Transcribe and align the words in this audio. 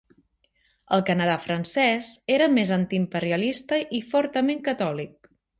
El 0.97 1.03
Canadà 1.09 1.35
francès 1.43 2.09
era 2.37 2.49
més 2.55 2.73
antiimperialista 2.79 3.83
i 4.01 4.03
fortament 4.15 4.69
catòlic. 4.71 5.35